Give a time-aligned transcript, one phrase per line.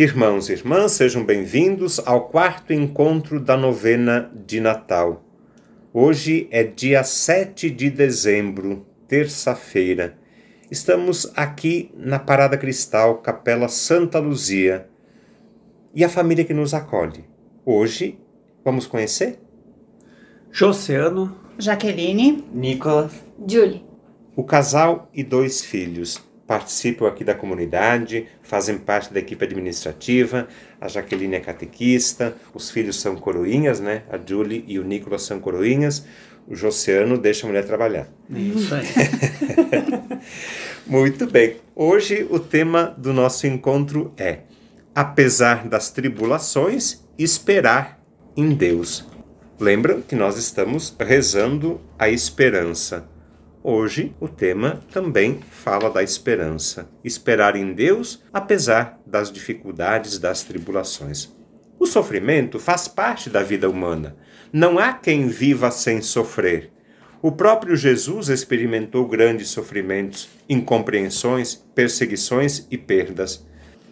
[0.00, 5.22] Irmãos e irmãs, sejam bem-vindos ao quarto encontro da novena de Natal.
[5.92, 10.16] Hoje é dia 7 de dezembro, terça-feira.
[10.70, 14.88] Estamos aqui na Parada Cristal, Capela Santa Luzia.
[15.94, 17.26] E a família que nos acolhe.
[17.62, 18.18] Hoje,
[18.64, 19.38] vamos conhecer?
[20.50, 23.12] Josiano, Jaqueline, Nicolas,
[23.46, 23.84] Julie.
[24.34, 30.48] O casal e dois filhos participam aqui da comunidade, fazem parte da equipe administrativa.
[30.80, 34.02] A Jaqueline é catequista, os filhos são coroinhas, né?
[34.10, 36.04] A Julie e o Nicolas são coroinhas.
[36.48, 38.08] O Josiano deixa a mulher trabalhar.
[38.28, 38.84] isso aí.
[40.88, 41.58] Muito bem.
[41.72, 44.40] Hoje o tema do nosso encontro é:
[44.92, 48.02] apesar das tribulações, esperar
[48.36, 49.06] em Deus.
[49.56, 53.08] Lembra que nós estamos rezando a esperança.
[53.62, 56.88] Hoje o tema também fala da esperança.
[57.04, 61.30] Esperar em Deus apesar das dificuldades, das tribulações.
[61.78, 64.16] O sofrimento faz parte da vida humana.
[64.50, 66.72] Não há quem viva sem sofrer.
[67.20, 73.46] O próprio Jesus experimentou grandes sofrimentos, incompreensões, perseguições e perdas.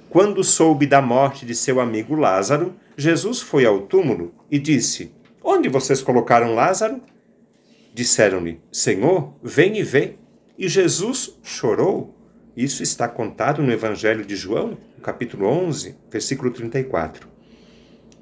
[0.08, 5.12] Quando soube da morte de seu amigo Lázaro, Jesus foi ao túmulo e disse:
[5.44, 7.02] Onde vocês colocaram Lázaro?
[7.98, 10.14] Disseram-lhe: Senhor, vem e vê.
[10.56, 12.14] E Jesus chorou.
[12.56, 17.28] Isso está contado no Evangelho de João, capítulo 11, versículo 34.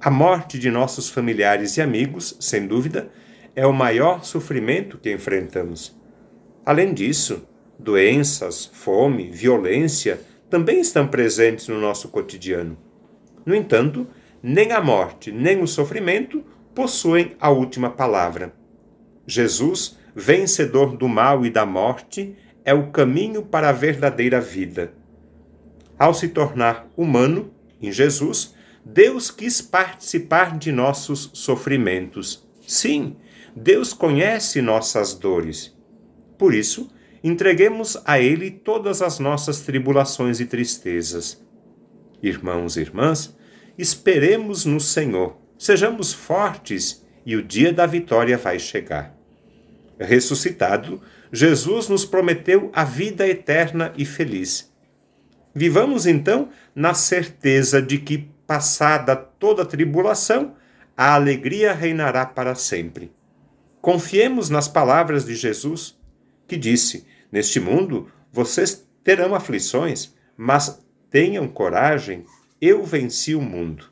[0.00, 3.10] A morte de nossos familiares e amigos, sem dúvida,
[3.54, 5.94] é o maior sofrimento que enfrentamos.
[6.64, 7.46] Além disso,
[7.78, 12.78] doenças, fome, violência também estão presentes no nosso cotidiano.
[13.44, 14.06] No entanto,
[14.42, 16.42] nem a morte nem o sofrimento
[16.74, 18.54] possuem a última palavra.
[19.26, 24.92] Jesus, vencedor do mal e da morte, é o caminho para a verdadeira vida.
[25.98, 28.54] Ao se tornar humano, em Jesus,
[28.84, 32.46] Deus quis participar de nossos sofrimentos.
[32.66, 33.16] Sim,
[33.54, 35.74] Deus conhece nossas dores.
[36.38, 36.90] Por isso,
[37.24, 41.42] entreguemos a Ele todas as nossas tribulações e tristezas.
[42.22, 43.36] Irmãos e irmãs,
[43.78, 49.15] esperemos no Senhor, sejamos fortes e o dia da vitória vai chegar.
[49.98, 51.00] Ressuscitado,
[51.32, 54.72] Jesus nos prometeu a vida eterna e feliz.
[55.54, 60.54] Vivamos então na certeza de que, passada toda tribulação,
[60.96, 63.10] a alegria reinará para sempre.
[63.80, 65.96] Confiemos nas palavras de Jesus,
[66.46, 72.24] que disse: Neste mundo vocês terão aflições, mas tenham coragem,
[72.60, 73.86] eu venci o mundo.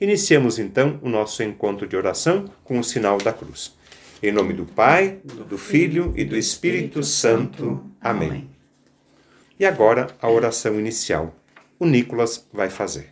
[0.00, 3.74] Iniciemos então o nosso encontro de oração com o sinal da cruz.
[4.22, 7.84] Em nome do Pai, do Filho e do Espírito Santo.
[8.00, 8.48] Amém.
[9.58, 11.34] E agora a oração inicial.
[11.78, 13.08] O Nicolas vai fazer.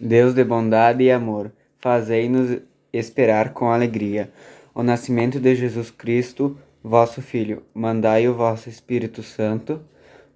[0.00, 2.60] Deus de bondade e amor, fazei-nos
[2.92, 4.32] esperar com alegria
[4.74, 7.62] o nascimento de Jesus Cristo, vosso Filho.
[7.74, 9.80] Mandai o vosso Espírito Santo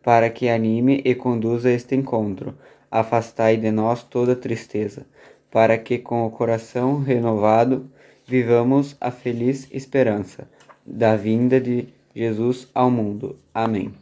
[0.02, 2.54] para que anime e conduza este encontro.
[2.90, 5.06] Afastai de nós toda tristeza,
[5.50, 7.90] para que com o coração renovado
[8.30, 10.48] vivamos a feliz esperança
[10.86, 13.36] da vinda de Jesus ao mundo.
[13.52, 13.92] Amém.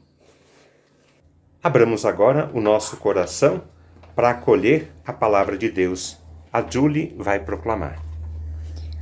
[1.62, 3.62] Abramos agora o nosso coração
[4.14, 6.18] para acolher a palavra de Deus.
[6.52, 8.02] A Julie vai proclamar.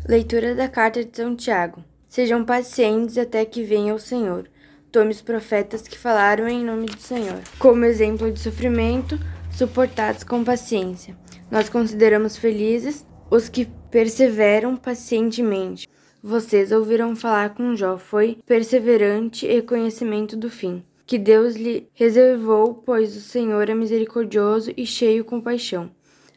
[0.08, 1.82] Leitura da carta de São Tiago.
[2.08, 4.48] Sejam pacientes até que venha o Senhor.
[4.92, 9.18] Tome os profetas que falaram em nome do Senhor, como exemplo de sofrimento,
[9.50, 11.16] suportados com paciência.
[11.50, 15.88] Nós consideramos felizes os que perseveram pacientemente.
[16.22, 22.74] Vocês ouviram falar com Jó, foi perseverante e conhecimento do fim, que Deus lhe reservou,
[22.74, 25.90] pois o Senhor é misericordioso e cheio de compaixão.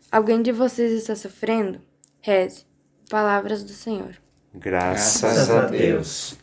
[0.09, 1.81] Alguém de vocês está sofrendo?
[2.21, 2.63] Reze.
[3.09, 4.15] Palavras do Senhor.
[4.55, 6.38] Graças, a Deus.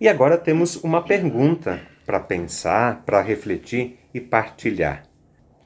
[0.00, 5.02] E agora temos uma pergunta para pensar, para refletir e partilhar.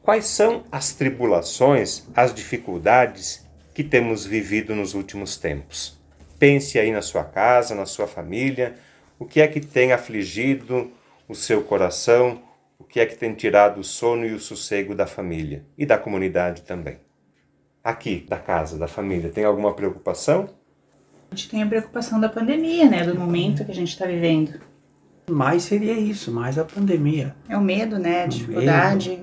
[0.02, 3.45] Quais são as tribulações, as dificuldades
[3.76, 6.00] que temos vivido nos últimos tempos?
[6.38, 8.75] Pense aí na sua casa, na sua família,
[9.19, 10.90] o que é que tem afligido
[11.28, 12.40] o seu coração,
[12.78, 15.99] o que é que tem tirado o sono e o sossego da família e da
[15.99, 16.96] comunidade também.
[17.84, 20.49] Aqui, da casa, da família, tem alguma preocupação?
[21.31, 23.05] a gente tem a preocupação da pandemia, né?
[23.05, 24.58] Do momento que a gente está vivendo.
[25.31, 27.37] Mais seria isso, mais a pandemia.
[27.46, 28.22] É o medo, né?
[28.22, 29.20] A dificuldade.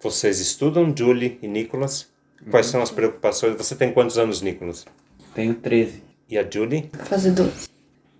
[0.00, 2.16] Vocês estudam, Julie e Nicolas?
[2.50, 3.56] Quais são as preocupações?
[3.56, 4.84] Você tem quantos anos, Nicolas?
[5.34, 6.02] Tenho 13.
[6.28, 6.90] E a Julie?
[7.04, 7.68] Fazer doce.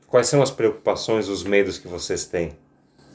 [0.06, 2.52] Quais são as preocupações, os medos que vocês têm?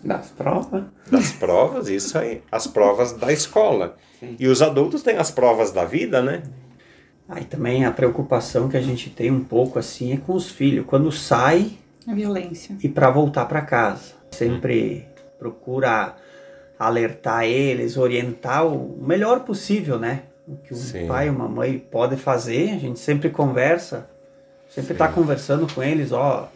[0.04, 0.84] Das provas.
[1.10, 2.42] Das provas, isso aí.
[2.52, 3.96] As provas da escola.
[4.40, 6.44] E os adultos têm as provas da vida, né?
[7.28, 10.86] Aí também a preocupação que a gente tem um pouco assim é com os filhos.
[10.86, 11.72] Quando sai
[12.08, 12.76] A violência.
[12.84, 14.14] e para voltar para casa.
[14.32, 15.08] Sempre
[15.40, 16.16] procura
[16.78, 20.24] alertar eles, orientar o melhor possível, né?
[20.48, 21.08] O que o Sim.
[21.08, 24.10] pai ou mamãe pode fazer, a gente sempre conversa,
[24.70, 26.52] sempre tá conversando com eles, ó,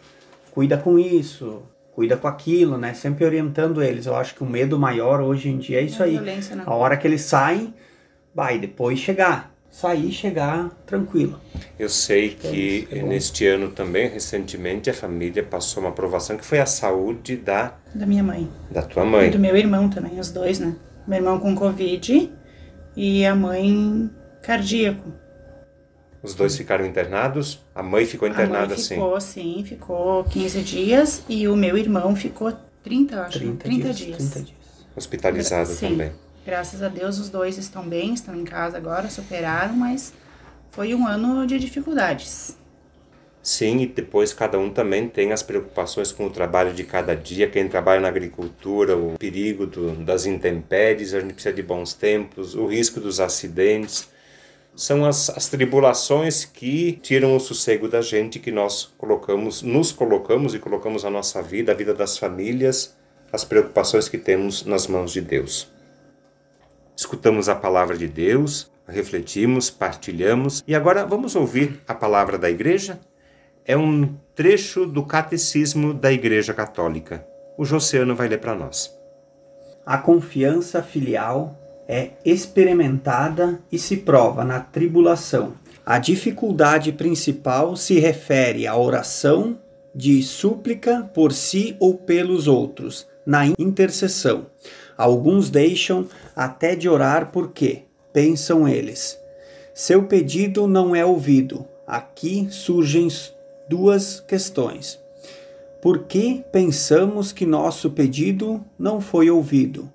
[0.52, 1.62] cuida com isso,
[1.92, 2.92] cuida com aquilo, né?
[2.92, 4.04] Sempre orientando eles.
[4.06, 6.12] Eu acho que o medo maior hoje em dia é isso A aí.
[6.12, 7.72] violência na A hora que eles saem,
[8.34, 11.40] vai depois chegar, sair, chegar tranquilo.
[11.78, 16.44] Eu sei que isso, é neste ano também, recentemente, a família passou uma aprovação que
[16.44, 18.50] foi a saúde da, Da minha mãe.
[18.70, 19.30] da tua E mãe.
[19.30, 20.76] do meu irmão também, os dois, né?
[21.06, 22.30] Meu irmão com Covid
[22.98, 24.10] e a mãe
[24.42, 25.12] cardíaco.
[26.20, 28.96] Os dois ficaram internados, a mãe ficou internada sim.
[28.96, 32.52] ficou, sim, ficou 15 dias e o meu irmão ficou
[32.82, 33.38] 30, eu acho.
[33.38, 34.16] 30, 30 dias, dias.
[34.16, 34.58] 30 dias.
[34.96, 35.90] Hospitalizado Sim.
[35.90, 36.12] também.
[36.44, 40.12] Graças a Deus os dois estão bem, estão em casa agora, superaram, mas
[40.72, 42.58] foi um ano de dificuldades.
[43.48, 47.48] Sim, e depois cada um também tem as preocupações com o trabalho de cada dia.
[47.48, 52.54] Quem trabalha na agricultura, o perigo do- das intempéries, a gente precisa de bons tempos,
[52.54, 54.10] o risco dos acidentes.
[54.76, 60.54] São as, as tribulações que tiram o sossego da gente, que nós colocamos, nos colocamos
[60.54, 62.98] e colocamos a nossa vida, a vida das famílias,
[63.32, 65.72] as preocupações que temos nas mãos de Deus.
[66.94, 73.00] Escutamos a palavra de Deus, refletimos, partilhamos e agora vamos ouvir a palavra da igreja?
[73.68, 77.22] É um trecho do Catecismo da Igreja Católica.
[77.58, 78.98] O Josiano vai ler para nós.
[79.84, 81.54] A confiança filial
[81.86, 85.52] é experimentada e se prova na tribulação.
[85.84, 89.58] A dificuldade principal se refere à oração
[89.94, 94.46] de súplica por si ou pelos outros, na intercessão.
[94.96, 97.82] Alguns deixam até de orar porque,
[98.14, 99.20] pensam eles,
[99.74, 101.66] seu pedido não é ouvido.
[101.86, 103.10] Aqui surgem
[103.68, 104.98] duas questões.
[105.80, 109.90] Por que pensamos que nosso pedido não foi ouvido?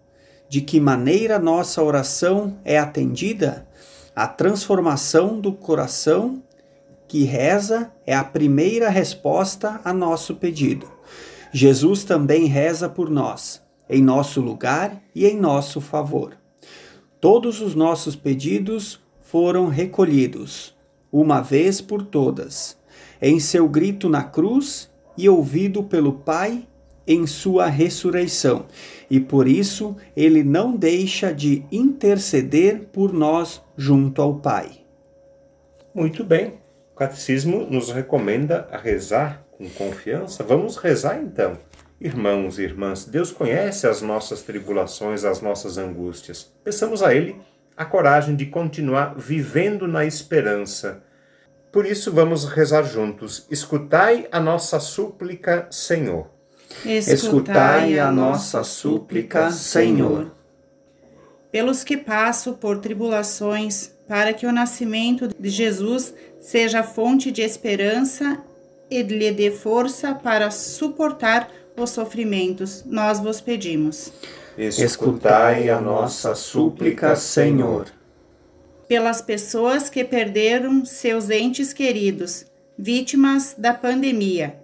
[0.48, 3.68] De que maneira nossa oração é atendida?
[4.16, 6.42] A transformação do coração
[7.08, 10.92] que reza é a primeira resposta a nosso pedido.
[11.52, 16.38] Jesus também reza por nós, em nosso lugar e em nosso favor.
[17.20, 20.76] Todos os nossos pedidos foram recolhidos,
[21.12, 22.78] uma vez por todas,
[23.24, 26.68] em seu grito na cruz e ouvido pelo Pai
[27.08, 28.66] em sua ressurreição,
[29.10, 34.72] e por isso ele não deixa de interceder por nós junto ao Pai.
[35.94, 36.60] Muito bem.
[36.94, 40.44] O Catecismo nos recomenda a rezar com confiança.
[40.44, 41.58] Vamos rezar então.
[42.00, 46.52] Irmãos e irmãs, Deus conhece as nossas tribulações, as nossas angústias.
[46.64, 47.38] Peçamos a Ele
[47.76, 51.04] a coragem de continuar vivendo na esperança.
[51.74, 53.48] Por isso, vamos rezar juntos.
[53.50, 56.28] Escutai a nossa súplica, Senhor.
[56.86, 60.32] Escutai a nossa súplica, Senhor.
[61.52, 68.38] Pelos que passo por tribulações, para que o nascimento de Jesus seja fonte de esperança
[68.88, 74.14] e lhe dê força para suportar os sofrimentos, nós vos pedimos.
[74.56, 77.88] Escutai a nossa súplica, Senhor.
[78.88, 82.46] Pelas pessoas que perderam seus entes queridos,
[82.78, 84.60] vítimas da pandemia,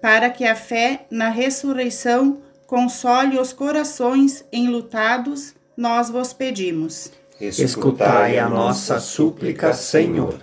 [0.00, 7.10] para que a fé na ressurreição console os corações enlutados, nós vos pedimos.
[7.40, 10.40] Escutai a nossa súplica, Senhor.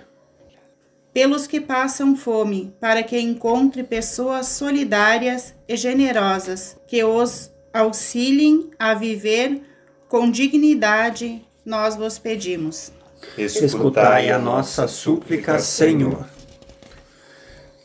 [1.12, 8.94] Pelos que passam fome, para que encontre pessoas solidárias e generosas que os auxiliem a
[8.94, 9.62] viver
[10.08, 12.92] com dignidade, nós vos pedimos.
[13.36, 16.24] Escutai a nossa súplica, Senhor.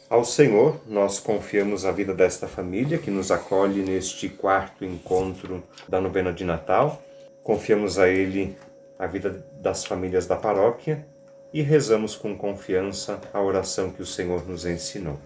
[0.10, 6.02] Ao Senhor, nós confiamos a vida desta família que nos acolhe neste quarto encontro da
[6.02, 7.02] novena de Natal.
[7.44, 8.58] Confiamos a Ele
[8.98, 11.06] a vida das famílias da paróquia
[11.54, 15.20] e rezamos com confiança a oração que o Senhor nos ensinou.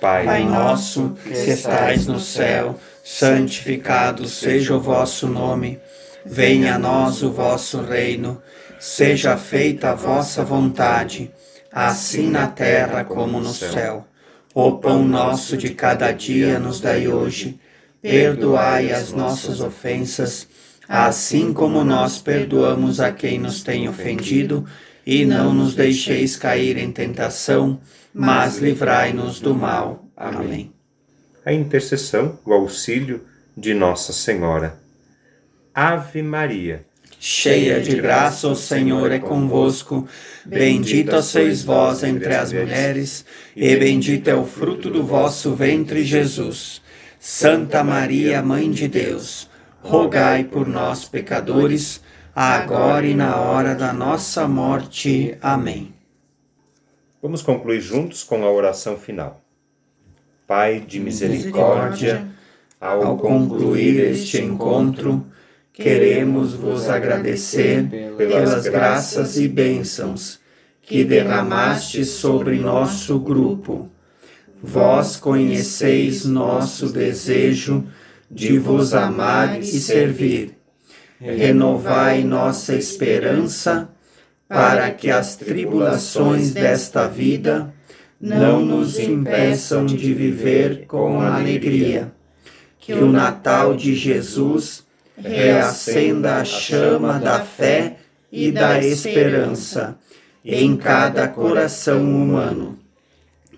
[0.00, 5.80] Pai, Pai nosso, que estais no céu, santificado seja o vosso nome.
[6.24, 8.42] Venha a nós o vosso reino.
[8.78, 11.30] Seja feita a vossa vontade,
[11.72, 14.06] assim na terra como no céu.
[14.54, 17.58] O pão nosso de cada dia nos dai hoje.
[18.00, 20.46] Perdoai as nossas ofensas,
[20.88, 24.64] assim como nós perdoamos a quem nos tem ofendido,
[25.04, 27.80] e não nos deixeis cair em tentação,
[28.14, 30.06] mas livrai-nos do mal.
[30.16, 30.72] Amém.
[31.44, 33.24] a intercessão, o auxílio
[33.56, 34.80] de Nossa Senhora.
[35.74, 36.84] Ave Maria,
[37.18, 40.06] cheia de graça, o Senhor é convosco.
[40.44, 46.80] Bendita sois vós entre as mulheres, e bendito é o fruto do vosso ventre, Jesus.
[47.18, 49.48] Santa Maria, Mãe de Deus,
[49.82, 52.00] rogai por nós, pecadores,
[52.34, 55.36] agora e na hora da nossa morte.
[55.40, 55.92] Amém.
[57.20, 59.40] Vamos concluir juntos com a oração final.
[60.46, 62.28] Pai de misericórdia,
[62.80, 65.26] ao concluir este encontro,
[65.76, 70.40] queremos vos agradecer pelas graças e bênçãos
[70.80, 73.90] que derramaste sobre nosso grupo.
[74.62, 77.84] Vós conheceis nosso desejo
[78.30, 80.56] de vos amar e servir.
[81.20, 83.90] Renovai nossa esperança
[84.48, 87.74] para que as tribulações desta vida
[88.18, 92.12] não nos impeçam de viver com alegria.
[92.78, 94.85] Que o Natal de Jesus
[95.16, 97.96] reacenda a chama da fé
[98.30, 99.96] e da esperança
[100.44, 102.78] em cada coração humano.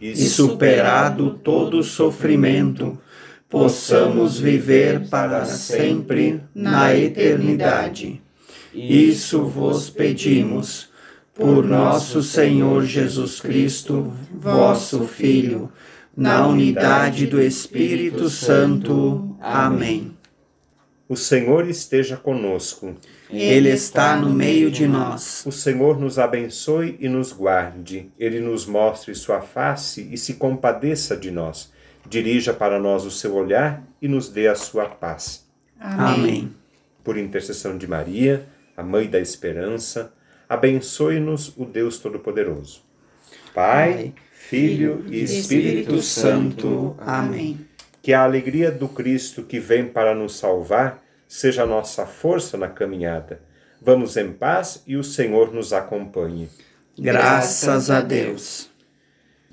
[0.00, 2.98] E superado todo sofrimento,
[3.48, 8.22] possamos viver para sempre na eternidade.
[8.72, 10.88] Isso vos pedimos,
[11.34, 15.72] por nosso Senhor Jesus Cristo, vosso Filho,
[16.16, 19.36] na unidade do Espírito Santo.
[19.40, 20.17] Amém.
[21.08, 22.94] O Senhor esteja conosco.
[23.30, 25.42] Ele está no meio de nós.
[25.46, 28.10] O Senhor nos abençoe e nos guarde.
[28.18, 31.72] Ele nos mostre sua face e se compadeça de nós.
[32.06, 35.46] Dirija para nós o seu olhar e nos dê a sua paz.
[35.80, 36.52] Amém.
[37.02, 38.46] Por intercessão de Maria,
[38.76, 40.12] a Mãe da Esperança,
[40.48, 42.82] abençoe-nos o Deus Todo-Poderoso.
[43.54, 46.96] Pai, Filho e Espírito Santo.
[47.00, 47.67] Amém.
[48.08, 52.66] Que a alegria do Cristo que vem para nos salvar seja a nossa força na
[52.66, 53.42] caminhada.
[53.82, 56.48] Vamos em paz e o Senhor nos acompanhe.
[56.98, 58.70] Graças a Deus.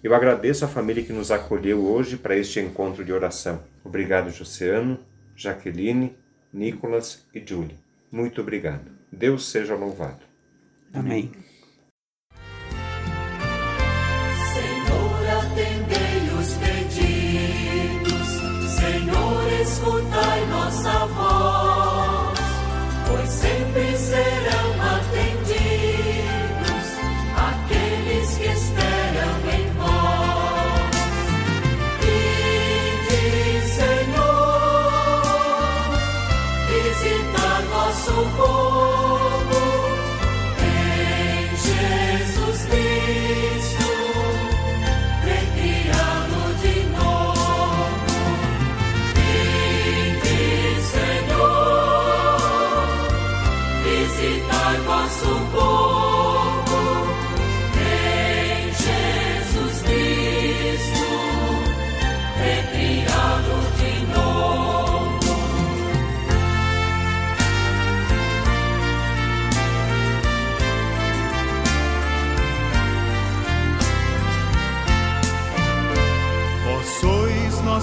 [0.01, 3.61] Eu agradeço a família que nos acolheu hoje para este encontro de oração.
[3.83, 5.01] Obrigado, Josiano,
[5.35, 6.15] Jaqueline,
[6.53, 7.77] Nicolas e Julie.
[8.09, 8.89] Muito obrigado.
[9.11, 10.23] Deus seja louvado.
[10.93, 11.29] Amém.
[19.85, 20.24] juntos.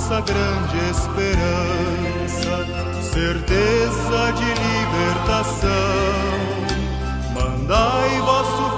[0.03, 2.67] Nossa grande esperança,
[3.03, 5.71] certeza de libertação.
[7.33, 8.72] Mandai vosso